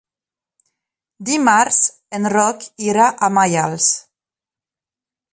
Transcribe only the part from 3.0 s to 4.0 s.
a Maials.